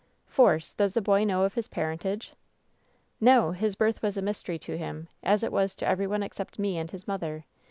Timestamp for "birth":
3.75-4.01